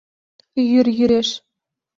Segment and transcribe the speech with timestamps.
[0.69, 1.29] Йӱр йӱреш.